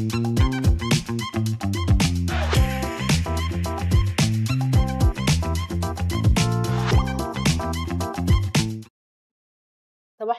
[0.00, 0.12] صباح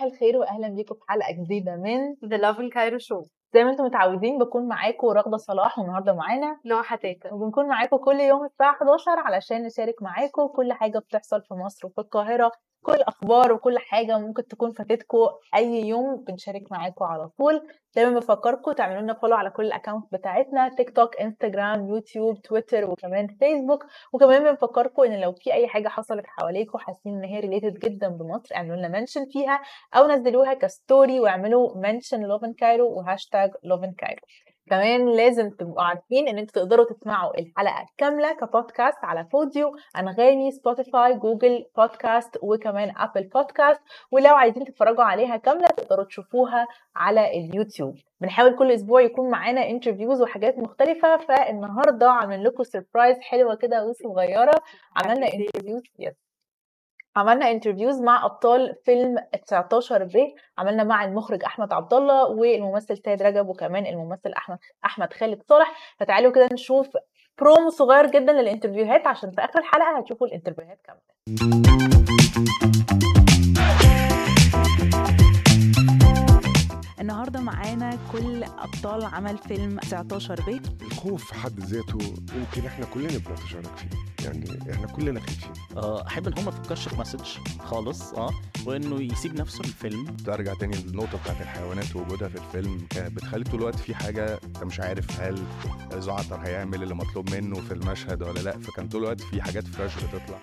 [0.03, 3.25] الخير واهلا بيكم في حلقة جديدة من Love in Cairo Show.
[3.53, 6.59] زي ما أنتم متعودين بكون معاكم رغدة صلاح والنهارده معانا.
[6.65, 11.53] نوع حتاتا وبنكون معاكم كل يوم الساعة 11 علشان نشارك معاكم كل حاجة بتحصل في
[11.53, 12.51] مصر وفي القاهرة.
[12.83, 17.67] كل الاخبار وكل حاجة ممكن تكون فاتتكم أي يوم بنشارك معاكم على طول.
[17.95, 22.91] دايما بفكركم تعملوا لنا follow على كل ال account بتاعتنا تيك توك انستجرام يوتيوب تويتر
[22.91, 27.79] وكمان فيسبوك وكمان بنفكركم إن لو في أي حاجة حصلت حواليكم حاسين إن هي related
[27.79, 29.61] جدا بمصر اعملوا لنا mention فيها
[29.95, 34.21] أو نزلوها ك story واعملوا mention ل Lovin Cairo و hashtag Lovin Cairo
[34.69, 41.13] كمان لازم تبقوا عارفين إن أنتوا تقدروا تسمعوا الحلقة كاملة كبودكاست على Podeo أنغامي سبوتيفاي
[41.13, 47.95] Google Podcast وكمان Apple Podcast ولو عايزين تتفرجوا عليها كاملة تقدروا تشوفوها على اليوتيوب.
[48.21, 54.53] بنحاول كل أسبوع يكون معانا interviews وحاجات مختلفة فالنهاردة عاملين لكم surprise حلوة كده وصغيره
[54.95, 56.30] عملنا interviews yes
[57.15, 59.17] عملنا interviews مع أبطال فيلم
[59.47, 60.11] 19 ب
[60.57, 65.95] عملنا مع المخرج أحمد عبد الله والممثل سيد رجب وكمان الممثل أحمد أحمد خالد صالح.
[65.99, 66.87] فتعالوا كده نشوف
[67.41, 72.10] برومو صغير جدا للانترفيوهات عشان في آخر الحلقة هتشوفوا الانترفيوهات كاملة.
[77.01, 81.99] النهارده معانا كل أبطال عمل فيلم 19 ب الخوف في حد ذاته
[82.35, 84.25] يمكن إحنا كلنا بنتشارك فيه.
[84.25, 87.19] يعني إحنا كلنا خايفين آه، أحب إن هو ما يفكرش في مسج
[87.59, 88.31] خالص آه
[88.65, 90.05] وإنه يسيب نفسه للفيلم.
[90.25, 94.63] ترجع تاني للنقطة بتاعت الحيوانات ووجودها في الفيلم كانت بتخلي طول الوقت في حاجة أنت
[94.63, 95.43] مش عارف هل
[95.97, 98.59] زعتر هيعمل اللي مطلوب منه في المشهد ولا لأ.
[98.59, 100.39] فكان طول الوقت في حاجات fresh بتطلع.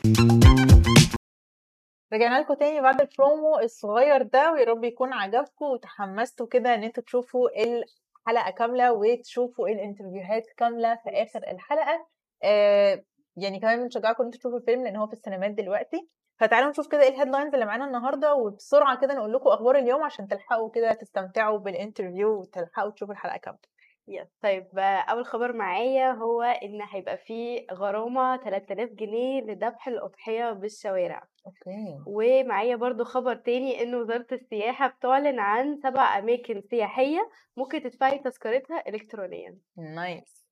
[2.12, 7.02] رجعنا لكم تاني بعد البرومو الصغير ده ويا رب يكون عجبكم وتحمستوا كده إن أنتوا
[7.02, 12.06] تشوفوا الحلقة كاملة وتشوفوا الانترفيوهات كاملة في آخر الحلقة.
[12.42, 13.04] آه
[13.36, 16.08] يعني كمان بنشجعكم إن أنتوا تشوفوا الفيلم لأن هو في السينمات دلوقتي.
[16.40, 20.02] فتعالوا نشوف كده إيه ال headlines اللي معانا النهارده وبسرعة كده نقول لكم أخبار اليوم
[20.02, 23.60] عشان تلحقوا كده تستمتعوا بال interview وتلحقوا تشوفوا الحلقة كاملة.
[24.08, 31.22] yes طيب أول خبر معايا هو إن هيبقى في غرامة 3000 جنيه لذبح الأضحية بالشوارع.
[31.46, 31.98] okay.
[32.06, 38.88] ومعايا برضو خبر تاني إن وزارة السياحة بتعلن عن سبع أماكن سياحية ممكن تدفعي تذكرتها
[38.88, 39.58] الكترونيا.
[39.76, 40.47] nice.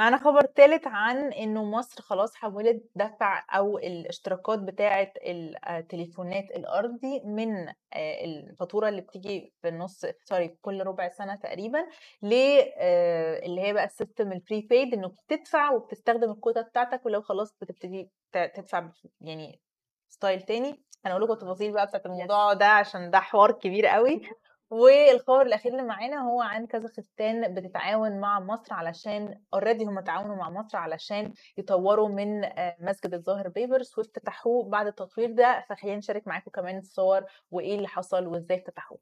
[0.00, 7.68] معانا خبر ثالث عن إنه مصر خلاص حولت دفع أو الاشتراكات بتاعه التليفونات الارضي من
[7.68, 11.78] آه، الفاتورة اللي بتيجي في النص sorry كل ربع سنة تقريبا
[12.22, 12.34] ل
[12.78, 17.54] آه، اللي هي بقى ال system ال prepaid إنه بتدفع وبتستخدم الكوتا بتاعتك ولو خلاص
[17.60, 18.90] بتبتدي تدفع
[19.20, 19.60] يعني
[20.08, 20.82] style تاني.
[21.04, 24.20] هنقول لكم التفاصيل بقى بتاعت الموضوع ده عشان ده حوار كبير قوي
[24.70, 30.50] والخبر الأخير اللي معانا هو عن كازاخستان بتتعاون مع مصر علشان already هم تعاونوا مع
[30.50, 35.64] مصر علشان يطوروا من آه، مسجد الظاهر بيبرس وافتتحوه بعد التطوير ده.
[35.68, 38.98] فخلينا نشارك معاكم كمان الصور وإيه اللي حصل وإزاي افتتحوه.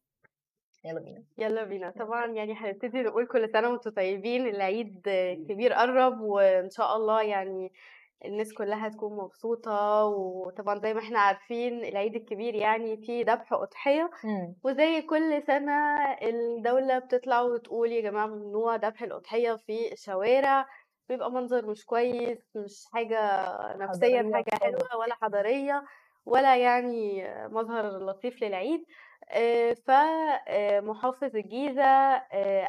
[0.84, 1.25] يلا بينا.
[1.39, 1.91] يلا بينا.
[1.91, 4.47] طبعا يعني هنبتدي نقول كل سنة وأنتم طيبين.
[4.47, 5.00] العيد
[5.49, 7.73] كبير قرب وإن شاء الله يعني
[8.25, 14.11] الناس كلها تكون مبسوطة وطبعا زي ما إحنا عارفين العيد الكبير يعني فيه ذبح أضحية
[14.25, 14.55] مم.
[14.65, 20.67] وزي كل سنة الدولة بتطلع وتقول يا جماعة ممنوع ذبح الأضحية في الشوارع
[21.09, 23.21] بيبقى منظر مش كويس مش حاجة
[23.77, 24.59] نفسيا حاجة.
[24.62, 25.85] حلوة ولا حضارية
[26.27, 28.85] ولا يعني مظهر لطيف للعيد
[29.87, 31.85] فمحافظ الجيزة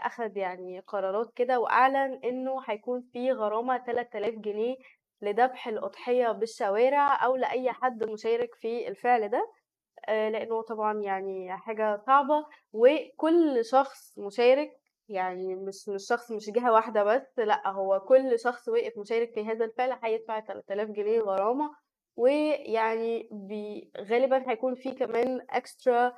[0.06, 4.76] أخذ يعني قرارات كده وأعلن إنه هيكون في غرامة 3000 جنيه
[5.22, 9.52] لذبح الأضحية بالشوارع أو لأي حد مشارك في الفعل ده
[10.08, 14.72] آه، لأنه طبعا يعني حاجة صعبة وكل شخص مشارك
[15.10, 19.46] يعني مش مش شخص مش جهة واحدة بس لأ هو كل شخص وقف مشارك في
[19.46, 21.72] هذا الفعل هيدفع 3000 جنيه غرامة
[22.16, 23.30] ويعني
[24.10, 26.14] غالبا هيكون في كمان اكسترا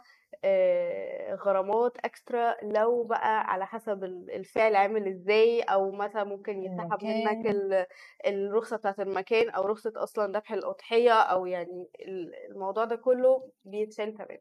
[1.35, 7.27] غرامات اكسترا لو بقى على حسب ال- الفعل عامل إزاي أو مثلا ممكن يسحب منك
[7.45, 7.56] المكان.
[7.56, 7.86] ال-
[8.27, 14.13] الرخصة بتاعت المكان أو رخصة أصلا ذبح الأضحية أو يعني ال- الموضوع ده كله بيتشال
[14.13, 14.39] تمام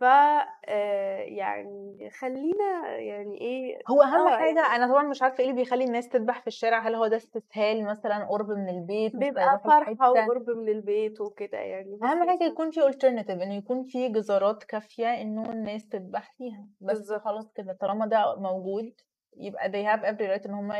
[0.00, 5.38] ف آه، يعني خلينا يعني إيه هو أهم آه، حاجة يعني أنا طبعا مش عارفة
[5.38, 9.16] إيه اللي بيخلي الناس تذبح في الشارع هل هو ده استسهال مثلا قرب من البيت
[9.16, 13.84] بيبقى في فرحة وقرب من البيت وكده يعني حاجة مش يكون في alternative إنه يكون
[13.84, 17.20] في جزارات كافية إنه الناس تذبح فيها بس بالظبط.
[17.22, 18.92] خلاص كده طالما ده موجود
[19.36, 20.72] يبقى they have every right إن هم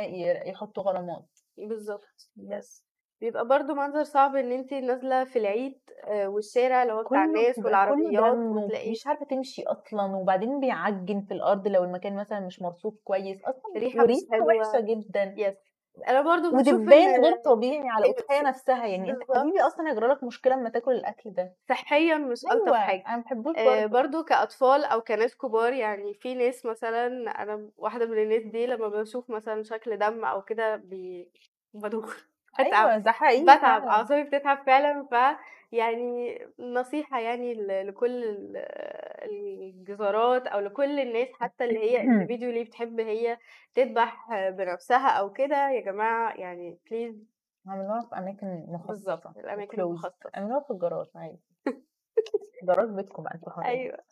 [0.47, 1.29] يحطوا غرامات.
[1.59, 2.90] بالظبط بس.
[3.21, 7.25] بيبقى برضه منظر صعب إن أنتِ نازلة في العيد آآ والشارع اللي هو بتاع كله
[7.25, 11.85] الناس بيبقى كله والعربيات دم وتلاقي ومش عارفة تمشي أصلًا، وبعدين بيعجِّن في الأرض لو
[11.85, 13.39] المكان مثلًا مش مرصوف كويس،
[13.77, 14.81] مش وريحة وحشة حلوة.
[14.81, 15.37] جدًا.
[15.37, 15.55] يس.
[16.09, 19.41] أنا برضه باشوف ودبان إن غير طبيعي على الأضحية نفسها، يعني أنت بالضبط.
[19.41, 21.57] حبيبي أصلًا هيجرى لك مشكلة أمّا تاكل الأكل ده.
[21.69, 23.05] صحيًا مش ألطف أيوه، حاجة.
[23.07, 23.87] أنا ما باحبوش آآ برضه.
[23.87, 27.07] برضه كأطفال أو كناس كبار، يعني في ناس مثلًا
[27.43, 31.33] أنا واحدة من الناس دي لمّا باشوف مثلًا شكل دم أو كده بي
[31.75, 32.29] بادوخ،
[32.59, 33.87] باتعب، أيوه، ده حقيقي باتعب، فعلًا.
[33.87, 35.07] أعصابي بتتعب فعلًا،
[35.73, 37.55] فيعني نصيحة يعني
[37.85, 38.57] لكل ال
[39.25, 43.39] الجزارات أو لكل الناس حتى اللي هي individually بتحب هي
[43.75, 47.31] تدبح بنفسها أو كده، يا جماعة يعني please
[47.69, 50.33] اعملوها في أماكن مخصصة الأماكن وclosed المخصصة.
[50.37, 51.39] اعملوها في الجراج عادي.
[52.63, 53.81] جراج بيتكم بقى حرين.
[53.81, 54.05] أيوه.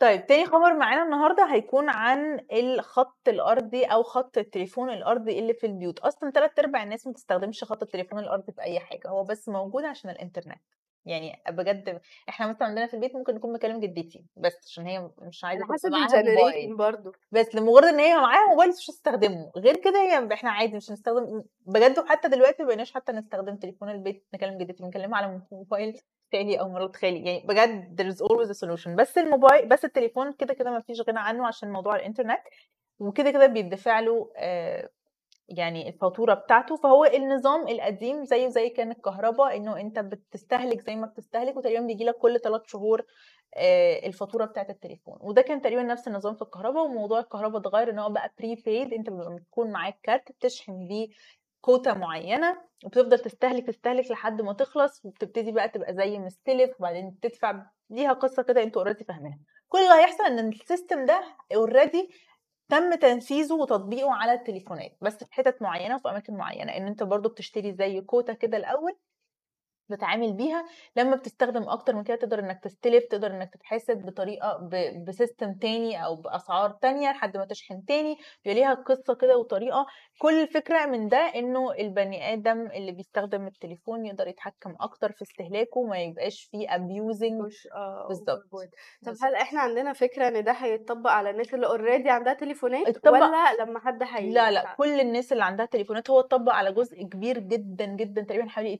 [0.00, 5.66] طيب تاني خبر معانا النهارده هيكون عن الخط الأرضي أو خط التليفون الأرضي اللي في
[5.66, 9.84] البيوت، أصلًا 3/4 الناس ما بتستخدمش خط التليفون الأرضي في أي حاجة، هو بس موجود
[9.84, 10.60] عشان الإنترنت.
[11.04, 15.40] يعني بجد إحنا مثلًا عندنا في البيت ممكن نكون باكلم جدتي، بس عشان هي مش
[15.40, 15.90] تبقى حسب.
[15.92, 17.12] الgeneration برضه.
[17.32, 21.42] بس لمجرد إن هي معاها موبايل مش هتستخدمه، غير كده هي إحنا عادي مش هنستخدم
[21.66, 26.00] بجد وحتى دلوقتي ما بقيناش حتى نستخدم تليفون البيت نكلم جدتي، بنكلمها على موبايل
[26.32, 28.88] خالي أو مرات خالي، يعني بجد there is always a solution.
[28.88, 32.40] بس الموبايل بس التليفون كده، كده ما فيش غنى عنه عشان موضوع الإنترنت،
[33.00, 34.88] وكده، كده بيتدفع له آآ
[35.48, 41.06] يعني الفاتورة بتاعته، فهو النظام القديم زيه زي كان الكهربا، إنه أنت بتستهلك زي ما
[41.06, 43.06] بتستهلك وتقريبًا بييجي لك كل 3 شهور
[43.56, 47.98] آآ الفاتورة بتاعة التليفون، وده كان تقريبًا نفس النظام في الكهربا، وموضوع الكهربا اتغير إن
[47.98, 48.92] هو بقى prepaid.
[48.92, 51.08] أنت بيبقى بيكون معاك كارت بتشحن بيه
[51.60, 57.66] كوتا معينة، وبتفضل تستهلك، تستهلك لحد ما تخلص، وبتبتدي بقى تبقى زي مستلف وبعدين تدفع،
[57.90, 59.38] ليها قصة كده أنتم already فاهمينها.
[59.68, 61.22] كل اللي هيحصل إن ال system ده
[61.54, 62.14] already
[62.68, 67.28] تم تنفيذه وتطبيقه على التليفونات، بس في حتت معينة وفي أماكن معينة، إن أنت برضه
[67.28, 68.96] بتشتري زي كوتا كده الأول
[69.90, 70.64] بتتعامل بيها،
[70.96, 75.54] لمّا بتستخدم أكتر من كده تقدر إنك تستلف، تقدر إنك تتحاسب بطريقة ب ب system
[75.54, 79.86] تاني أو بأسعار تانية لحد ما تشحن تاني، بيبقى ليها قصة كده وطريقة،
[80.18, 85.82] كل الفكرة من ده إنه البني آدم اللي بيستخدم التليفون يقدر يتحكم أكتر في استهلاكه،
[85.86, 88.70] ما يبقاش في abusing مش آه بالضبط، overboard.
[89.04, 89.16] طب.
[89.22, 93.54] هل إحنا عندنا فكرة إن ده هيتطبق على الناس اللي already عندها تليفونات اتطبق والّا
[93.64, 97.38] لمّا حد هي لا، لأ، كل الناس اللي عندها تليفونات هو اتطبق على جزء كبير
[97.38, 98.74] جدًا، جدًا تقريبًا حوالي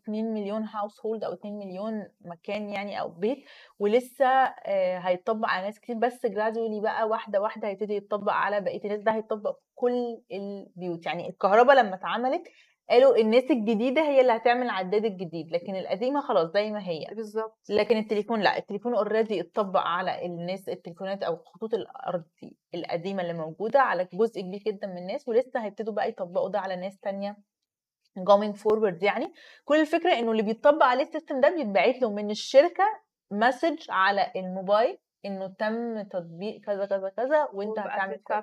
[1.01, 3.45] 2.000.000 household أو 2.000.000 مكان يعني أو بيت،
[3.79, 8.85] ولسه آآ هيتطبق على ناس كتير بس gradually بقى واحدة، واحدة هيبتدي يتطبق على بقية
[8.85, 12.49] الناس، ده هيتطبق في كل البيوت، يعني الكهربا لمّا اتعملت
[12.91, 17.07] قالوا الناس الجديدة هي اللي هتعمل العداد الجديد، لكن القديمة خلاص زي ما هي.
[17.13, 17.59] بالضبط.
[17.71, 23.81] لكن التليفون لأ، التليفون already اتطبق على الناس التليفونات أو الخطوط الأرضي القديمة اللي موجودة
[23.81, 27.37] على جزء كبير جدًا من الناس، ولسه هيبتدوا بقى يطبقوا ده على ناس تانية
[28.19, 29.33] going forward يعني،
[29.65, 32.85] كل الفكرة إنه اللي بيتطبق عليه السيستم ده بيتبعت له من الشركة
[33.35, 38.43] message على الموبايل إنه تم تطبيق كذا، كذا، كذا وبقى هتعمل تدفع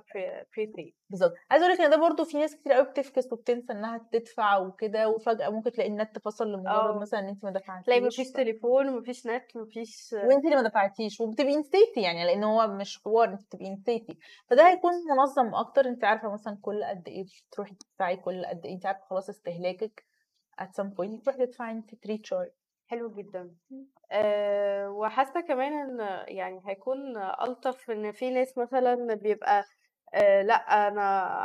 [0.57, 0.93] prepaid.
[1.09, 1.33] بالضبط.
[1.51, 5.09] عايزة أقول لك إن ده برضه في ناس كتير أوي بتفكس وبتنسى إنها تدفع وكده،
[5.09, 7.01] وفجأة ممكن تلاقي النت فصل لمجرد آه.
[7.01, 7.51] مثلًا إن أنتِ ما
[7.85, 11.55] تلاقي دفعتيش فيش ف تليفون وما فيش نت وما فيش وأنتِ اللي ما دفعتيش، وبتبقي
[11.57, 14.07] نسيتِ يعني لإن هو مش حوار أنتِ بتبقي نسيتِ،
[14.49, 18.73] فده هيكون منظم أكتر، أنتِ عارفة مثلًا كل قد إيه بتروحي تدفعي، كل قد إيه
[18.75, 20.05] أنتِ عارفة خلاص استهلاكك
[20.61, 22.66] at some point تروحي تدفعي أنتِ recharge.
[22.87, 23.55] حلو جدًا.
[23.71, 23.87] إمم.
[24.11, 29.65] آآ وحاسة كمان إن يعني هيكون ألطف إن في ناس مثلًا بيبقى
[30.13, 31.01] آآ لأ، أنا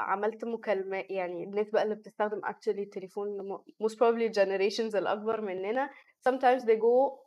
[0.09, 5.91] عملت مكالما يعني الناس بقى اللي بتستخدم actually التليفون م most probably الgenerations الأكبر مننا
[6.29, 7.19] sometimes they go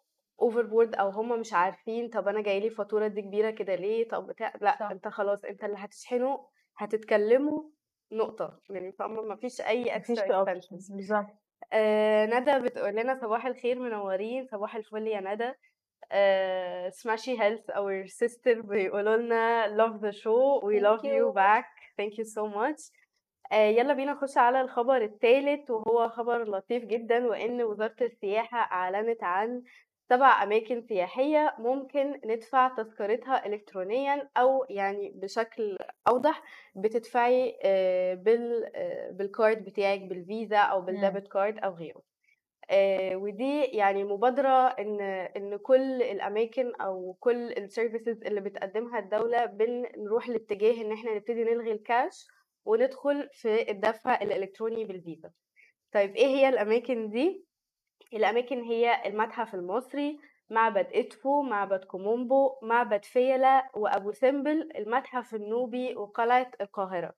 [0.44, 4.28] overboard أو هُم مش عارفين طب أنا جاي لي فاتورة قد كبيرة كده ليه، طب
[4.28, 4.92] بتاع لأ، صح.
[4.92, 7.64] أنت خلاص أنت اللي هتشحنه، هتتكلموا،
[8.12, 10.22] نقطة، يعني فاهمة، ما فيش أي ما extra
[10.72, 11.45] بالضبط.
[11.74, 15.52] آآ ندى بتقول لنا صباح الخير منورين، صباح الفل يا ندى.
[16.12, 21.34] آآ smashy health our sister بيقولوا لنا love the show we Thank love you you.
[21.34, 21.66] back
[22.02, 22.92] thank you so much.
[23.52, 29.24] آآ يالّا بينا نخش على الخبر التالت وهو خبر لطيف جدًا، وإن وزارة السياحة أعلنت
[29.24, 29.64] عن
[30.10, 36.42] 7 أماكن سياحية ممكن ندفع تذكرتها إلكترونيًا أو يعني بشكل أوضح
[36.76, 40.86] بتدفعي آآ بال آآ بالcard بتاعِك بالفيزا أو.
[40.86, 42.02] بالdebit card أو غيره.
[42.70, 45.02] آآ ودي يعني مبادرة إن
[45.38, 51.44] إن كل الأماكن أو كل ال services اللي بتقدمها الدولة بنروح لاتجاه إن إحنا نبتدي
[51.44, 52.28] نلغي الكاش
[52.66, 55.32] وندخل في الدفع الإلكتروني بالفيزا.
[55.94, 57.46] طيب إيه هي الأماكن دي؟
[58.14, 66.52] الأماكن هي المتحف المصري، معبد إدفو معبد كومومبو معبد فيلة وأبو سمبل المتحف النوبي وقلعة
[66.62, 67.14] القاهرة.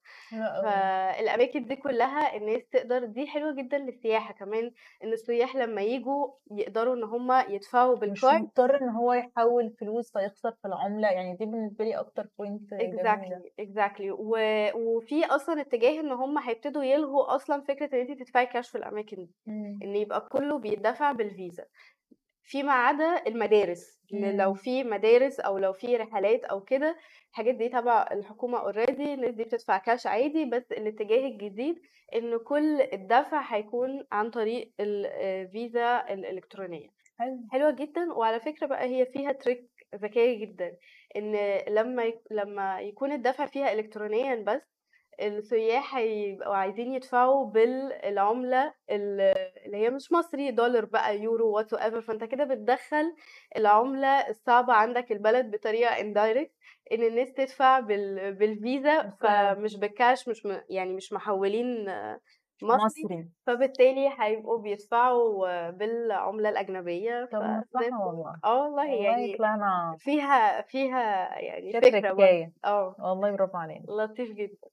[0.62, 4.72] فالأماكن دي كلها الناس تقدر دي حلوة جدا للسياحة كمان
[5.04, 9.76] إن السياح لما يجوا يقدروا إن هم يدفعوا مش بال card مضطر إن هو يحول
[9.80, 14.12] فلوس فيخسر في العملة يعني دي بالنسبة لي أكتر point exactly exactly
[14.76, 19.26] وفي أصلا اتجاه إن هم هيبتدوا يلغوا أصلا فكرة إن انت تدفعي كاش في الأماكن
[19.26, 19.36] دي.
[19.84, 21.66] إن يبقى كله بيدفع بالفيزا.
[22.48, 24.56] فيما عدا المدارس إن لو مم.
[24.56, 26.98] في مدارس أو لو في رحلات أو كده
[27.32, 31.76] الحاجات دي تبع الحكومة already الناس دي بتدفع كاش عادي بس الاتجاه الجديد
[32.16, 36.90] إن كل الدفع هيكون عن طريق الفيزا الإلكترونية
[37.20, 40.78] حلو حلوة جدًا، وعلى فكرة بقى هي فيها trick ذكية جدًا،
[41.16, 41.36] إن
[41.76, 44.62] لمّا يك لمّا يكون الدفع فيها إلكترونيًا بس،
[45.22, 49.22] السياح هيبقوا عايزين يدفعوا بالعملة ال
[49.68, 53.16] اللي هي مش مصري، دولار بقى، يورو whatsoever فأنت كده بتدخّل
[53.58, 56.52] العملة الصعبة عندك البلد بطريقة indirect
[56.94, 59.18] إن الناس تدفع بال بالفيزا.
[59.22, 61.86] فمش بالكاش مش م يعني مش محوّلين
[62.64, 67.64] مصري، مصري فبالتالي هيبقوا بيدفعوا بالعملة الأجنبية طب.
[68.06, 71.74] والله آه والله يعني طلعنا فيها فيها يعني.
[71.82, 72.98] تركاية آه.
[73.00, 74.70] والله برافو علينا لطيف جدًا.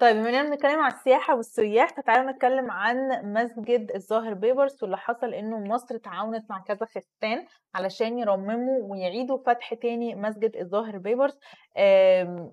[0.00, 5.34] طيب بما إننا بنتكلم على السياحة والسياح فتعالوا نتكلم عن مسجد الظاهر بيبرس واللي حصل
[5.34, 11.38] إنه مصر تعاونت مع كازاخستان علشان يرمموا ويعيدوا فتح تاني مسجد الظاهر بيبرس.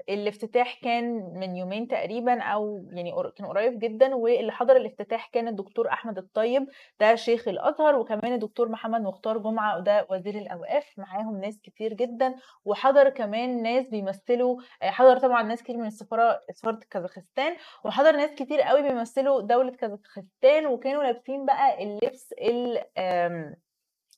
[0.09, 5.89] الافتتاح كان من يومين تقريبا أو يعني كان قريب جدا واللي حضر الافتتاح كان الدكتور
[5.89, 6.67] أحمد الطيب
[6.99, 12.35] ده شيخ الأزهر وكمان الدكتور محمد مختار جمعة وده وزير الأوقاف معاهم ناس كتير جدا
[12.65, 17.55] وحضر كمان ناس بيمثلوا آه، حضر طبعا ناس كتير من السفارة سفارة كازاخستان
[17.85, 23.55] وحضر ناس كتير قوي بيمثلوا دولة كازاخستان وكانوا لابسين بقى اللبس ال آم،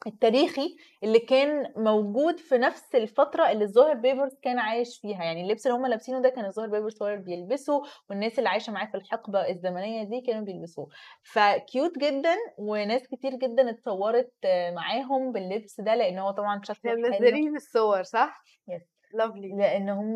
[0.07, 5.67] التاريخي اللي كان موجود في نفس الفترة اللي الظاهر بيبرس كان عايش فيها يعني اللبس
[5.67, 9.49] اللي هم لابسينه ده كان الظاهر بيبرس هو بيلبسه والناس اللي عايشة معاه في الحقبة
[9.49, 10.87] الزمنية دي كانوا بيلبسوه
[11.23, 16.93] ف cute جدا وناس كتير جدا اتصورت آه، معاهم باللبس ده لأن هو طبعا شكله
[16.95, 18.98] منزلين الصور صح؟ Yes.
[19.13, 20.13] Lovely لأن هم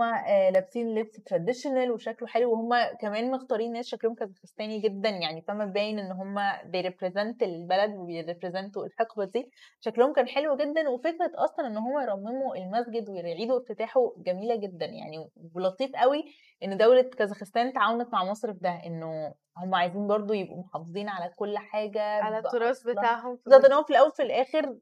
[0.54, 2.70] لابسين لبس traditional وشكله حلو وهم
[3.02, 5.42] كمان مختارين ناس شكلهم كازاخستاني جدا يعني.
[5.42, 6.92] فما باين إن هم they
[7.42, 9.52] البلد وبي represent وا الحقبة دي.
[9.80, 15.30] شكلهم كان حلو جدا وفكرة أصلا إن هم يرمموا المسجد ويعيدوا افتتاحه جميلة جدا يعني
[15.56, 16.24] ولطيف قوي.
[16.64, 21.34] إن دولة كازاخستان تعاونت مع مصر في ده إنه هم عايزين برضو يبقوا محافظين على
[21.36, 22.88] كل حاجة على التراث.
[22.88, 24.78] بتاعهم بالظبط إن هو في الأول في الآخر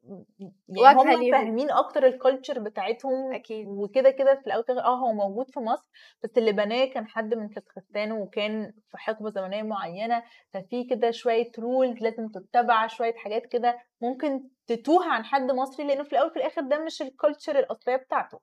[0.68, 1.32] يعني هم.
[1.32, 5.84] فاهمين أكتر ال culture بتاعتهم أكيد وكده كده في الأول آه هو موجود في مصر
[6.22, 10.22] بس اللي بناه كان حد من كازاخستان وكان في حقبة زمنية معينة
[10.52, 16.02] ففي كده شوية rules لازم تتبع شوية حاجات كده ممكن تتوه عن حد مصري لأنه
[16.04, 18.40] في الأول في الآخر ده مش ال culture الأصلية بتاعته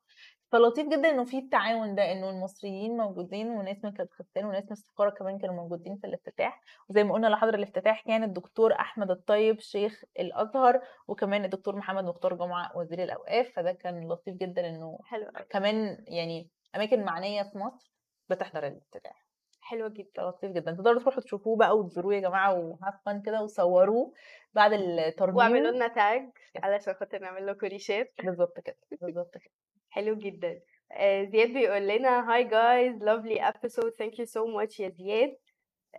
[0.52, 5.10] فلطيف جدا إنه في التعاون ده إنه المصريين موجودين وناس من كازاخستان وناس من السفارة
[5.10, 6.62] كمان كانوا موجودين في الافتتاح.
[6.90, 12.04] وزي ما قلنا اللي حضر الافتتاح كان الدكتور أحمد الطيب شيخ الأزهر وكمان الدكتور محمد
[12.04, 13.52] مختار جمعة وزير الأوقاف.
[13.56, 17.92] فده كان لطيف جدا إنه حلو كمان يعني أماكن معنية في مصر
[18.30, 19.26] بتحضر الافتتاح.
[19.62, 20.22] حلوة جدا.
[20.24, 20.72] لطيف جدا.
[20.72, 24.14] تقدروا تروحوا تشوفوه بقى وتزوروه يا جماعة و have كده وصوروه
[24.54, 26.30] بعد الترميم واعملوا لنا tag
[26.64, 29.69] علشان خاطر نعمل لكم reshare ات بالظبط كده بالظبط كده.
[29.90, 30.60] حلو جدا.
[30.92, 35.38] آه، زياد بيقول لنا hi guys lovely episode thank you so much يا زياد.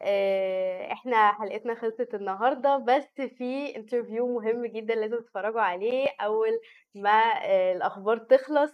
[0.02, 6.60] آه، إحنا حلقتنا خلصت النهارده بس في interview مهم جدا لازم تتفرجوا عليه أول
[6.94, 8.72] ما آه، الأخبار تخلص.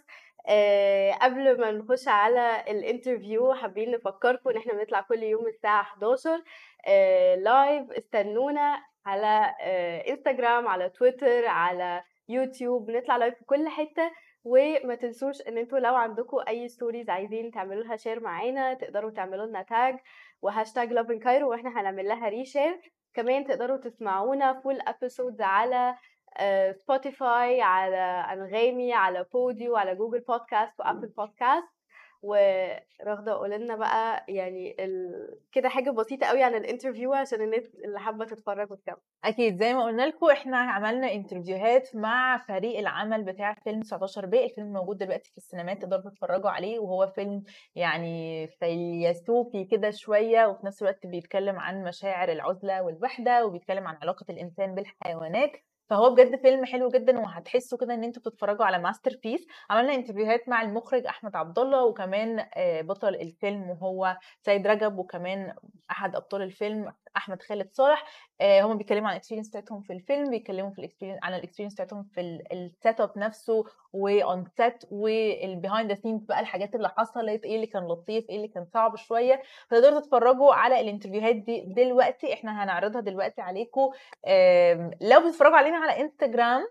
[1.22, 6.42] قبل ما نخش على ال interview حابين نفكركم إن إحنا بنطلع كل يوم الساعة 11
[7.36, 14.10] live استنونا على آه، انستجرام على تويتر على يوتيوب بنطلع live في كل حتة.
[14.48, 19.46] وما تنسوش إن أنتوا لو عندكم أي stories عايزين تعملوا لها share معانا تقدروا تعملوا
[19.46, 19.98] لنا tag
[20.42, 25.94] و hashtag Love in Cairo وإحنا هنعمل لها reshare كمان تقدروا تسمعونا full episodes على
[26.72, 27.96] سبوتيفاي على
[28.32, 31.75] أنغامي على بوديو على Google Podcast و Apple Podcast
[32.22, 35.12] ورغدة قول لنا بقى يعني ال...
[35.52, 38.96] كده حاجة بسيطة قوي عن ال interview عشان الناس اللي حابة تتفرج وتكمل.
[39.24, 44.26] أكيد زي ما قلنا لكم إحنا عملنا interview هات مع فريق العمل بتاع فيلم 19
[44.26, 47.42] ب الفيلم موجود دلوقتي في السينمات تقدروا تتفرجوا عليه وهو فيلم
[47.74, 54.26] يعني فيلسوفي كده شوية وفي نفس الوقت بيتكلم عن مشاعر العزلة والوحدة وبيتكلم عن علاقة
[54.30, 55.52] الإنسان بالحيوانات.
[55.88, 60.48] فهو بجد فيلم حلو جدا وهتحسوا كده إن أنتوا بتتفرجوا على masterpiece عملنا interview هات
[60.48, 65.54] مع المخرج أحمد عبد الله وكمان آه، بطل الفيلم وهو سيد رجب وكمان
[65.90, 68.04] أحد أبطال الفيلم أحمد خالد صالح
[68.40, 71.38] آه هم بيتكلموا عن ال experience بتاعتهم في الفيلم بيتكلموا في ال experience عن ال
[71.38, 72.20] experience بتاعتهم في
[72.52, 77.54] ال setup نفسه و on set وال behind the scenes بقى الحاجات اللي حصلت إيه
[77.56, 79.42] اللي كان لطيف إيه اللي كان صعب شوية.
[79.70, 83.90] فتقدروا تتفرجوا على ال interview هات دي دلوقتي إحنا هنعرضها دلوقتي عليكم.
[85.00, 86.66] لو بتتفرجوا علينا على انستجرام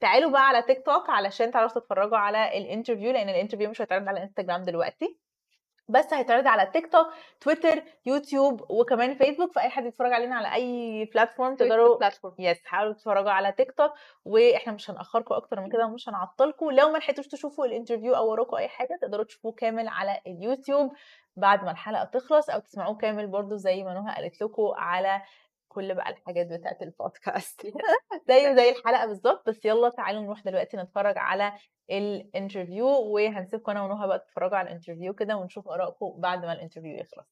[0.00, 3.82] تعالوا بقى على تيك توك علشان تعرفوا تتفرجوا على ال interview لأن ال interview مش
[3.82, 5.18] هيتعرض على انستجرام دلوقتي.
[5.88, 7.06] بس هيتعرض على TikTok
[7.40, 12.92] Twitter YouTube وكمان فيسبوك فأي حد يتفرج علينا على أي platform تقدروا platform بس حاولوا
[12.92, 13.90] تتفرجوا على تيك توك
[14.24, 16.70] وإحنا مش هنأخركم أكتر من كده ومش هنعطلكم.
[16.70, 20.92] لو ما لحقتوش تشوفوا ال interview أو وراكم أي حاجة تقدروا تشوفوه كامل على اليوتيوب
[21.36, 25.22] بعد ما الحلقة تخلص أو تسمعوه كامل برضو زي ما نهى قالت لكم على
[25.72, 27.66] كل بقى الحاجات بتاعت البودكاست
[28.28, 31.52] زي زي الحلقة بالظبط بس يلا تعالوا نروح دلوقتي نتفرج على
[31.90, 36.52] ال interview وهنسيبكم أنا ونهى بقى تتفرجوا على ال interview كده ونشوف آرائكم بعد ما
[36.52, 37.26] ال interview يخلص.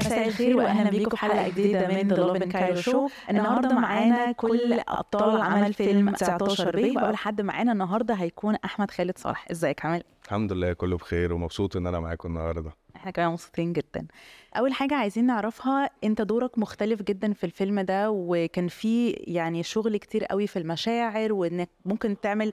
[0.00, 4.80] مساء الخير وأهلا بيكم في حلقة جديدة من The Lovin Cairo Show النهارده معانا كل
[4.88, 9.46] أبطال عمل فيلم 19 B واول حد معانا النهارده هيكون أحمد خالد صالح.
[9.50, 12.72] إزيك؟ عامل الحمد لله كله بخير ومبسوط إن أنا معاكم النهارده.
[12.96, 14.06] إحنا كمان مبسوطين جدا.
[14.56, 19.96] أول حاجة عايزين نعرفها أنت دورك مختلف جدا في الفيلم ده وكان في يعني شغل
[19.96, 22.50] كتير قوي في المشاعر وإنك ممكن تعمل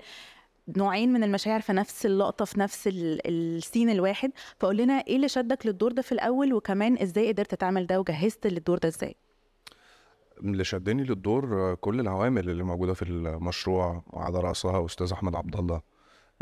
[0.78, 4.32] نوعين من المشاعر في نفس اللقطة في نفس ال- السين الواحد.
[4.60, 8.48] فقول لنا إيه اللي شدك للدور ده في الأول وكمان إزاي قدرت تعمل ده وجهزت
[8.48, 9.16] للدور ده إزاي؟
[10.44, 15.93] اللي شدني للدور كل العوامل اللي موجودة في المشروع وعلى رأسها أستاذ أحمد عبد الله.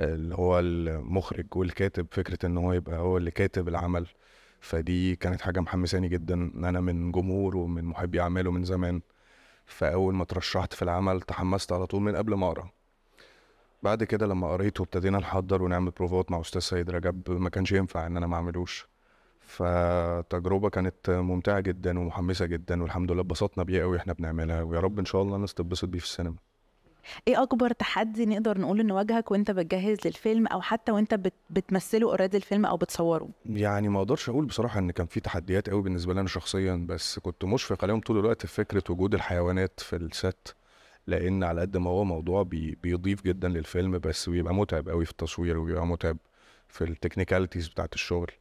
[0.02, 4.08] اللي هو المخرج والكاتب فكرة إن هو يبقى هو اللي كاتب العمل.
[4.60, 9.02] فدي كانت حاجة محمساني جدا إن أنا من جمهور ومن محبي أعماله من زمان.
[9.66, 12.70] فأول ما ترشحت في العمل تحمست على طول من قبل ما أقرأ.
[13.84, 18.08] بعد كده لما قريت وابتدينا نحضر ونعمل بروفات مع أستاذ سيد رجب ما كانش ينفع
[18.08, 18.88] إن أنا ما أعملوش.
[19.42, 25.00] فتجربة كانت ممتعة جدا ومحمسة جدا والحمد لله اتبسطنا بيها قوي إحنا بنعملها ويا رب
[25.00, 26.36] إن شاء الله الناس تتبسط بيه في السينما.
[27.28, 32.08] إيه اكبر تحدي نقدر نقول انه واجهك وانت بتجهز للفيلم أو حتى وانت بت بتمثله
[32.10, 36.14] already الفيلم أو بتصوره؟ يعني ما أقدرش أقول بصراحة ان كان في تحديات قوي بالنسبة
[36.14, 40.11] لي أنا شخصيا بس كنت مشفق عليهم طول الوقت في فكرة وجود الحيوانات في ال
[40.11, 40.56] set
[41.08, 45.12] لأن على قد ما هو موضوع بي بيضيف جدا للفيلم بس بيبقى متعب قوي في
[45.12, 46.18] التصوير وبيبقى متعب
[46.68, 48.32] في ال technicalities بتاعت الشغل.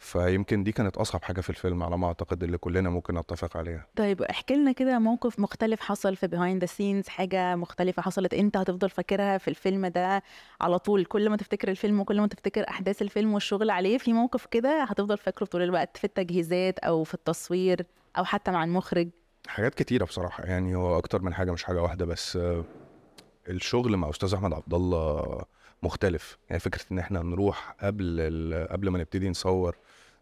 [0.00, 3.86] فيمكن دي كانت أصعب حاجة في الفيلم على ما أعتقد اللي كلنا ممكن نتفق عليها.
[3.96, 8.56] طيب احكي لنا كده موقف مختلف حصل في behind the scenes حاجة مختلفة حصلت أنت
[8.56, 10.22] هتفضل فاكرها في الفيلم ده
[10.60, 11.04] على طول.
[11.04, 15.18] كل ما تفتكر الفيلم وكل ما تفتكر أحداث الفيلم والشغل عليه في موقف كده هتفضل
[15.18, 17.86] فاكره طول الوقت في التجهيزات أو في التصوير
[18.18, 19.08] أو حتى مع المخرج؟
[19.46, 22.64] حاجات كتيرة بصراحة يعني هو أكتر من حاجة مش حاجة واحدة بس آه،
[23.48, 25.42] الشغل مع أستاذ أحمد عبد الله
[25.82, 26.38] مختلف.
[26.50, 28.66] يعني فكرة إن إحنا نروح قبل.
[28.70, 29.76] قبل ما نبتدي نصور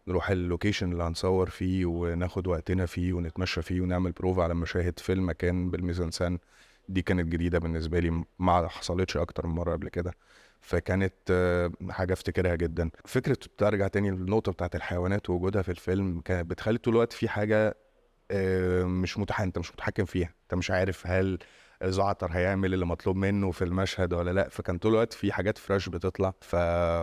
[0.07, 4.99] نروح ال location اللي هنصور فيه وناخد وقتنا فيه ونتمشى فيه ونعمل بروفا على مشاهد
[4.99, 6.37] في المكان بال mise-en-scène
[6.89, 10.13] دي كانت جديدة بالنسبة لي ما حصلتش أكتر من مرة قبل كده.
[10.61, 12.89] فكانت آه، حاجة أفتكرها جدا.
[13.05, 17.75] فكرة ترجع تاني للنقطة بتاعت الحيوانات ووجودها في الفيلم كانت بتخلي طول الوقت في حاجة
[18.31, 19.41] آه، مش متح...
[19.41, 20.29] أنت مش متحكم فيها.
[20.43, 21.39] أنت مش عارف هل
[21.83, 24.49] زعتر هيعمل اللي مطلوب منه في المشهد ولا لأ.
[24.49, 26.33] فكان طول الوقت في حاجات fresh بتطلع.
[26.41, 26.55] ف...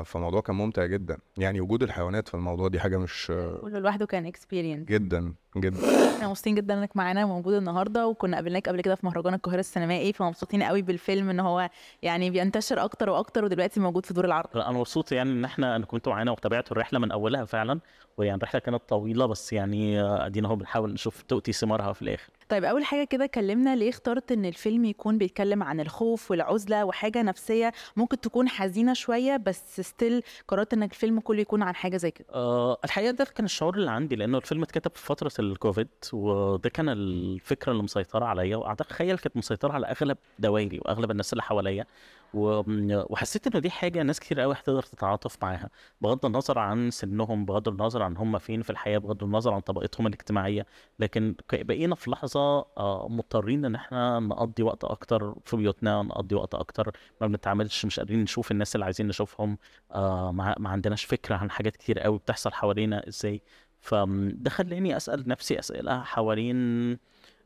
[0.04, 1.18] فالموضوع كان ممتع جدا.
[1.38, 3.26] يعني وجود الحيوانات في الموضوع دي حاجة مش
[3.60, 4.88] كله لوحده كان experience.
[4.90, 5.78] جدا جدا.
[6.16, 8.06] إحنا مبسوطين جدا انك معانا موجود النهارده.
[8.06, 11.70] وكنا قابلناك قبل كده في مهرجان القاهرة السينمائي فمبسوطين قوي بالفيلم ان هو
[12.02, 14.56] يعني بينتشر أكتر وأكتر ودلوقتي موجود في دور العرض.
[14.56, 17.80] أنا مبسوط يعني إن إحنا أنا كنت معانا وتابعت الرحلة من أولها فعلا.
[18.16, 22.30] ويعني الرحلة كانت طويلة بس يعني آه، أدينا أهو بنحاول نشوف تؤتي ثمارها في الآخر.
[22.48, 27.22] طيب أول حاجة كده كلمنا ليه اخترت إن الفيلم يكون بيتكلم عن الخوف والعزلة وحاجة
[27.22, 32.10] نفسية ممكن تكون حزينة شوية بس ستيل قررت إنك الفيلم كله يكون عن حاجة زي
[32.10, 36.68] كده؟ أه الحقيقة ده كان الشعور اللي عندي لأنه الفيلم اتكتب في فترة الكوفيد وده
[36.70, 41.86] كان الفكرة اللي مسيطرة عليا واتخيل كانت مسيطرة على أغلب دوائري وأغلب الناس اللي حواليا.
[42.34, 47.68] وحسيت إنه دي حاجة ناس كتير قوي هتقدر تتعاطف معاها بغض النظر عن سنهم بغض
[47.68, 50.66] النظر عن هم فين في الحياة بغض النظر عن طبقتهم الاجتماعية
[50.98, 52.40] لكن بقينا في لحظة
[52.78, 58.00] آه، مضطرين إن إحنا نقضي وقت أكتر في بيوتنا نقضي وقت أكتر ما بنتعاملش مش
[58.00, 59.58] قادرين نشوف الناس اللي عايزين نشوفهم
[59.92, 63.42] آه، ما عندناش فكرة عن حاجات كتير قوي بتحصل حوالينا إزاي.
[63.80, 66.56] فده خلاني أسأل نفسي أسئلة حوالين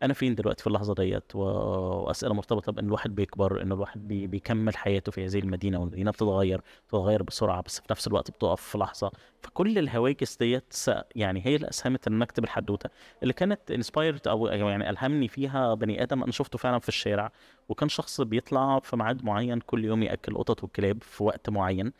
[0.02, 4.76] أنا فين دلوقتي في اللحظة ديت؟ وأسئلة مرتبطة بأن الواحد بيكبر إن الواحد بي بيكمل
[4.76, 9.10] حياته في هذه المدينة والمدينه بتتغير بتتغير بسرعة بس في نفس الوقت بتقف في لحظة.
[9.42, 10.74] فكل الهواجس ديت
[11.16, 12.90] يعني هي اللي أسهمت إن أكتب الحدوتة.
[13.22, 17.32] اللي كانت انسبايرد أو يعني ألهمني فيها بني آدم أنا شفته فعلا في الشارع
[17.68, 21.92] وكان شخص بيطلع في ميعاد معين كل يوم يأكل القطط والكلاب في وقت معين.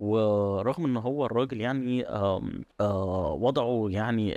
[0.00, 4.34] ورغم إن هو الراجل يعني آه، وضعه يعني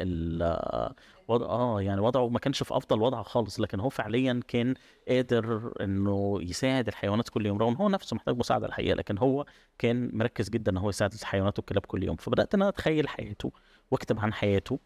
[1.30, 4.74] وضع آه يعني وضعه ما كانش في أفضل وضع خالص لكن هو فعليا كان
[5.08, 9.46] قادر إنه يساعد الحيوانات كل يوم رغم هو نفسه محتاج مساعدة الحقيقة لكن هو
[9.80, 12.15] كان مركز جدا إن هو يساعد الحيوانات والكلاب كل يوم.
[12.15, 13.52] فبدأت إن أنا أتخيل حياته
[13.92, 14.80] وأكتب عن حياته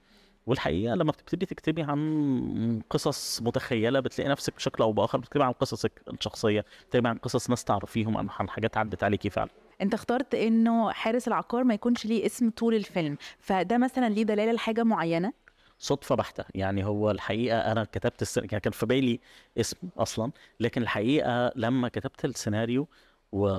[0.45, 6.01] والحقيقة لما بتبتدي تكتبي عن قصص متخيلة بتلاقي نفسك بشكل أو بآخر بتكتبي عن قصصك
[6.13, 9.49] الشخصية بتكتبي عن قصص ناس تعرفيهم عن حاجات عدت عليكي فعلا.
[9.82, 14.51] أنت اخترت إنه حارس العقار ما يكونش ليه اسم طول الفيلم فده مثلا ليه دلالة
[14.51, 15.34] لحاجة معينة؟
[15.83, 16.45] صدفة بحتة.
[16.55, 19.19] يعني هو الحقيقة أنا كتبت السيناريو يعني كان في بالي
[19.59, 22.87] اسم أصلا لكن الحقيقة لما كتبت السيناريو
[23.31, 23.49] و-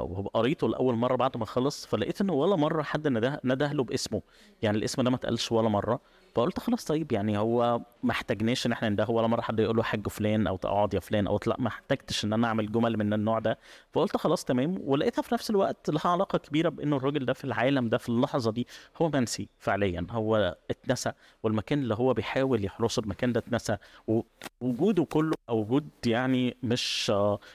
[0.00, 4.22] وقريته لأول مرة بعد ما خلص فلقيت إنه ولا مرة حد نده نده له باسمه.
[4.62, 6.00] يعني الاسم ده ما اتقالش ولا مرة.
[6.36, 9.82] فقلت خلاص طيب يعني هو ما احتاجناش إن إحنا نده ولا مرة حد يقول له
[9.82, 13.12] حاج فلان أو تقعد يا فلان أو لا ما احتجتش إن أنا أعمل جمل من
[13.12, 13.58] النوع ده.
[13.92, 17.88] فقلت خلاص تمام ولقيتها في نفس الوقت لها علاقة كبيرة بإنه الراجل ده في العالم
[17.88, 18.66] ده في اللحظة دي
[19.02, 25.34] هو منسي فعليا هو اتنسى والمكان اللي هو بيحاول يحرسه المكان ده اتنسى ووجوده كله
[25.48, 27.12] أو وجود يعني مش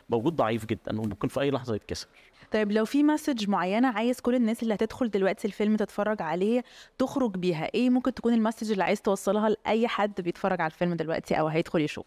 [0.09, 2.07] موجود ضعيف جدا وممكن في أي لحظة يتكسر.
[2.51, 6.63] طيب لو في message معينة عايز كل الناس اللي هتدخل دلوقتي الفيلم تتفرج عليه
[6.97, 10.93] تخرج بيها إيه ممكن تكون ال message اللي عايز توصلها لأي حد بيتفرج على الفيلم
[10.93, 12.05] دلوقتي أو هيدخل يشوف؟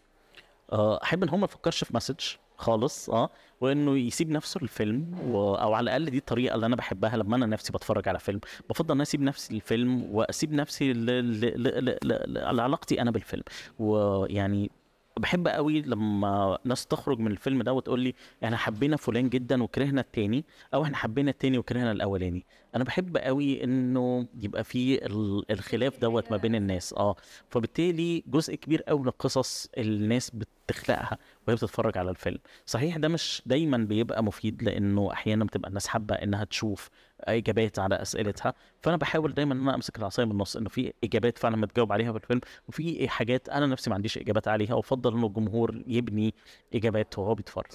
[0.71, 2.19] آه، أحب إن هو ما يفكرش في مسج
[2.57, 3.29] خالص آه
[3.61, 5.55] وإنه يسيب نفسه للفيلم و...
[5.55, 8.39] أو على الأقل دي الطريقة اللي أنا بحبها لما أنا نفسي بتفرج على فيلم.
[8.69, 11.05] بفضل إن أسيب نفسي للفيلم وأسيب نفسي ل...
[11.05, 11.41] ل...
[11.41, 11.85] ل...
[11.85, 11.97] ل...
[12.03, 12.55] ل...
[12.55, 13.43] لعلاقتي أنا بالفيلم.
[13.79, 14.71] ويعني
[15.19, 20.01] بحب قوي لما ناس تخرج من الفيلم ده وتقول لي إحنا حبينا فلان جدا وكرهنا
[20.01, 22.45] التاني أو إحنا حبينا التاني وكرهنا الأولاني.
[22.75, 26.93] أنا بحب قوي إنه يبقى في ال- الخلاف دوت ما بين الناس.
[26.93, 27.15] آه.
[27.49, 32.39] فبالتالي جزء كبير قوي من القصص الناس بتخلقها وهي بتتفرج على الفيلم.
[32.65, 36.89] صحيح ده مش دايما بيبقى مفيد لإنه أحيانا بتبقى الناس حابة إنها تشوف
[37.27, 38.53] إجابات على أسئلتها.
[38.81, 42.11] فأنا بحاول دايما إن أنا أمسك العصاية من النص إنه في إجابات فعلا متجاوب عليها
[42.11, 46.33] في الفيلم وفي حاجات أنا نفسي ما عنديش إجابات عليها وأفضل إنه الجمهور يبني
[46.73, 47.65] اجابات وهو بيتفرج.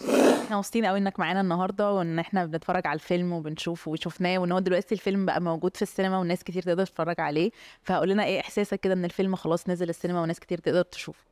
[0.45, 4.59] إحنا مبسوطين قوي إنك معانا النهارده وإن إحنا بنتفرج على الفيلم وبنشوفه وشفناه وإن هو
[4.59, 7.51] دلوقتي الفيلم بقى موجود في السينما والناس كتير تقدر تتفرج عليه.
[7.83, 11.25] فقول لنا إيه إحساسك كده إن الفيلم خلاص نزل السينما وناس كتير تقدر تشوفه؟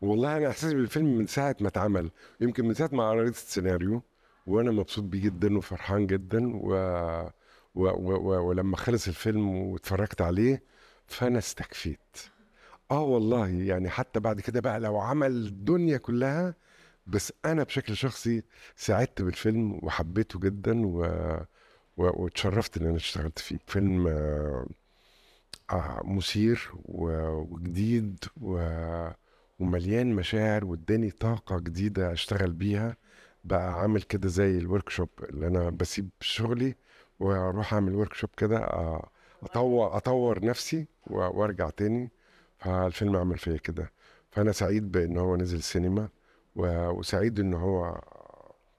[0.00, 2.10] والله أنا إحساسي بالفيلم من ساعة ما اتعمل
[2.40, 4.02] يمكن من ساعة ما قريت السيناريو
[4.46, 6.74] وأنا مبسوط بيه جدا وفرحان جدا و...
[7.74, 7.82] و...
[7.88, 8.48] و...
[8.48, 10.62] ولما خلص الفيلم واتفرجت عليه
[11.06, 12.16] فأنا استكفيت
[12.90, 16.54] آه والله يعني حتى بعد كده بقى لو عمل الدنيا كلها
[17.06, 18.42] بس أنا بشكل شخصي
[18.76, 21.02] سعدت بالفيلم وحبيته جدا و...
[21.96, 22.22] و...
[22.24, 24.06] واتشرفت إن أنا اشتغلت فيه فيلم
[25.70, 26.70] آه، مثير.
[26.84, 28.58] وجديد و...
[29.58, 32.96] ومليان مشاعر واداني طاقة جديدة أشتغل بيها
[33.44, 36.74] بقى عامل كده زي ال workshop اللي أنا بسيب شغلي
[37.20, 38.58] وأروح أعمل workshop كده
[39.42, 42.10] اطور اطور نفسي وأرجع تاني.
[42.58, 43.92] فالفيلم عمل فيا كده.
[44.30, 46.08] فأنا سعيد بإن هو نزل السينما
[46.56, 48.00] و- وسعيد إن هو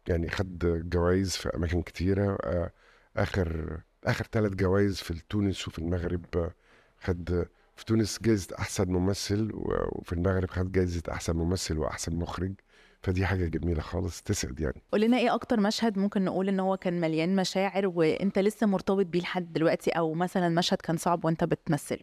[0.08, 2.38] يعني خد جوائز في أماكن كتيرة.
[2.44, 2.72] آه،
[3.18, 6.52] آخر آخر ثلاث جوائز في تونس وفي المغرب
[7.00, 7.46] خد
[7.76, 12.54] في تونس جائزة أحسن ممثل وفي المغرب خد جائزة أحسن ممثل وأحسن مخرج.
[13.06, 14.82] فدي حاجة جميلة خالص تسعد يعني.
[14.92, 19.06] قول لنا إيه أكتر مشهد ممكن نقول إن هو كان مليان مشاعر وأنت لسه مرتبط
[19.06, 22.00] بيه لحد دلوقتي أو مثلا مشهد كان صعب وأنت بتمثل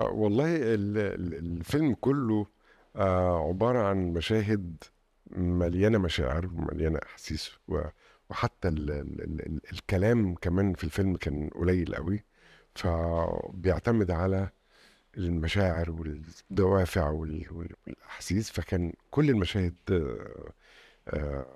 [0.00, 2.46] آه، والله ال- ال- الفيلم كله
[2.96, 4.76] آه، عبارة عن مشاهد
[5.36, 7.80] مليانة مشاعر ومليانة أحاسيس و-
[8.30, 12.24] وحتى ال ال ال ال الكلام كمان في الفيلم كان قليل قوي.
[12.74, 14.48] فبيعتمد على
[15.16, 19.74] المشاعر والدوافع وال- وال- والأحاسيس فكان كل المشاهد
[21.08, 21.46] آه،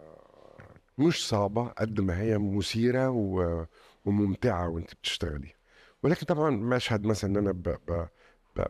[0.99, 3.67] مش صعبة قد ما هي مثيرة و-
[4.05, 5.55] وممتعة وانت بتشتغلي
[6.03, 7.63] ولكن طبعا مشهد مثلا إن أنا ب...
[7.91, 8.07] ب...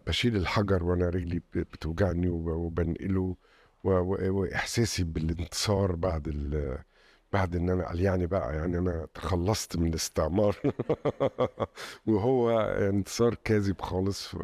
[0.07, 3.37] بشيل الحجر وأنا رجلي بتوجعني وب- وبنقله.
[3.85, 6.29] وإحساسي بالانتصار بعد.
[7.35, 10.57] بعد إن أنا قال يعني بقى يعني أنا تخلصت من الاستعمار.
[12.07, 14.37] وهو انتصار كاذب خالص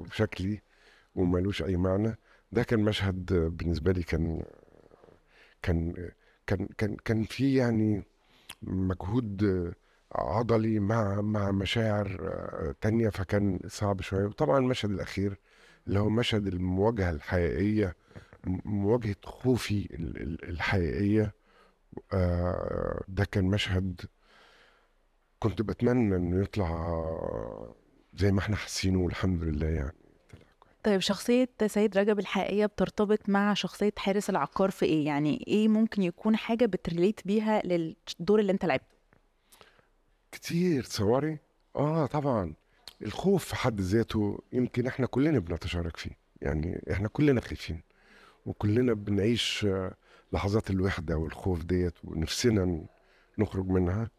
[0.00, 0.62] بشكلي
[1.14, 2.16] وملوش أي معنى.
[2.52, 4.42] ده كان مشهد بالنسبة لي كان
[5.62, 5.94] كان
[6.46, 8.02] كان كان كان في يعني
[8.62, 9.42] مجهود
[10.12, 12.08] عضلي مع مع مشاعر
[12.80, 14.24] تانية فكان صعب شوية.
[14.26, 15.38] وطبعا المشهد الأخير
[15.86, 17.96] اللي هو مشهد المواجهة الحقيقية
[18.64, 21.34] مواجهة خوفي ال- ال- الحقيقية
[23.08, 24.00] ده كان مشهد
[25.38, 27.74] كنت بتمنى إنه يطلع آه،
[28.14, 29.94] زي ما إحنا حاسينه والحمد لله يعني.
[30.84, 36.02] طيب شخصية سيد رجب الحقيقية بترتبط مع شخصية حارس العقار في إيه؟ يعني إيه ممكن
[36.02, 38.96] يكون حاجة بتريليت بيها للدور اللي أنت لعبته؟
[40.32, 40.84] كتير.
[40.84, 41.38] تصوري
[41.76, 42.54] آه طبعا.
[43.02, 46.10] الخوف في حد ذاته يمكن إحنا كلنا بنتشارك فيه.
[46.42, 47.80] يعني إحنا كلنا خايفين
[48.46, 49.94] وكلنا بنعيش آه،
[50.32, 52.84] لحظات الوحدة والخوف ديت ونفسنا
[53.38, 54.10] نخرج منها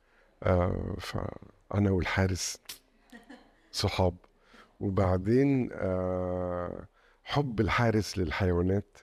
[0.43, 2.57] آه فأنا والحارس
[3.71, 4.15] صحاب.
[4.79, 6.85] وبعدين آه
[7.23, 8.97] حب الحارس للحيوانات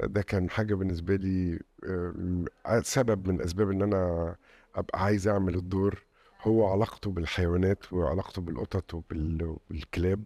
[0.00, 1.60] ده كان حاجة بالنسبة لي
[2.66, 4.36] آه، سبب من أسباب إن أنا
[4.74, 6.02] أبقى عايز أعمل الدور.
[6.42, 10.24] هو علاقته بالحيوانات وعلاقته بالقطط وبال- وبالكلاب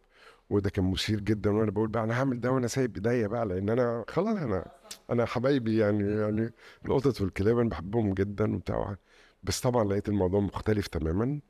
[0.51, 3.69] وده كان مثير جدا وأنا بقول بقى أنا هعمل ده وأنا سايب إيديا بقى لأن
[3.71, 4.65] أنا خلاص أنا
[5.11, 6.53] أنا حبايبي يعني يعني
[6.85, 8.97] القطط والكلاب أنا بحبهم جدا وبتاع
[9.43, 11.41] بس طبعا لقيت الموضوع مختلف تماما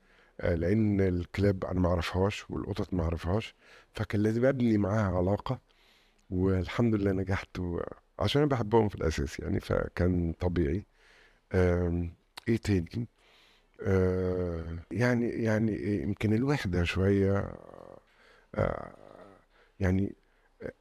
[0.40, 3.54] آه، لأن الكلاب أنا ما أعرفهاش والقطط ما أعرفهاش
[3.92, 5.60] فكان لازم أبني معاها علاقة
[6.30, 7.60] والحمد لله نجحت.
[8.18, 10.86] عشان أنا بحبهم في الأساس يعني فكان طبيعي
[12.48, 13.08] إيه تاني
[13.82, 17.52] آه، يعني يعني إيه، يمكن الوحدة شوية
[19.80, 20.16] يعني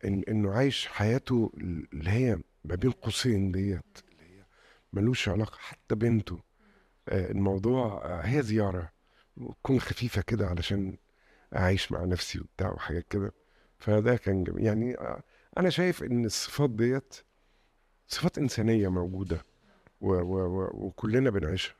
[0.06, 1.52] إن إنه عايش حياته
[1.94, 4.46] اللي هي ما بين قوسين ديت اللي هي
[4.94, 6.40] ملوش علاقة حتى بنته.
[7.10, 8.92] آه، الموضوع آه، هي زيارة.
[9.38, 10.98] وتكون خفيفة كده علشان
[11.56, 13.34] أعيش مع نفسي وبتاع وحاجات كده.
[13.80, 14.66] فده كان جميل.
[14.66, 15.24] يعني آه،
[15.58, 17.16] أنا شايف إن الصفات ديت
[18.08, 19.46] صفات إنسانية موجودة
[20.02, 21.76] و و و وكلنا بنعيشها.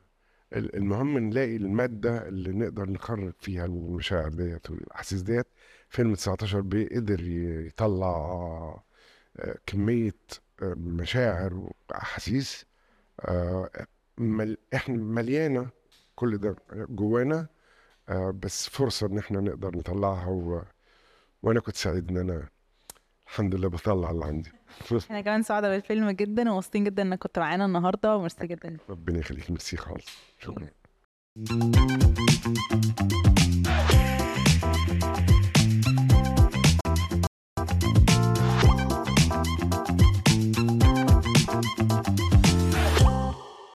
[0.54, 5.48] المهم نلاقي المادة اللي نقدر نخرج فيها المشاعر ديت والاحاسيس ديت.
[5.90, 7.22] فيلم 19 بي قدر
[7.68, 8.08] يطلع
[9.40, 10.16] آه، كمية
[10.62, 12.66] آه، مشاعر وأحاسيس
[13.22, 13.70] آه،
[14.76, 15.70] إحنا مليانة
[16.16, 17.48] كل ده جوانا
[18.44, 20.64] بس فرصة إن إحنا نقدر نطلعها و...
[21.44, 22.50] وأنا كنت سعيد إن أنا
[23.28, 24.52] الحمد لله بطلع اللي عندي.
[24.98, 28.78] إحنا كمان سعداء بالفيلم جدا ومبسوطين جدا إنك كنت معانا النهارده وميرسي جدا.
[28.90, 30.06] ربنا يخليك ميرسي خالص.
[30.40, 30.68] شكرا.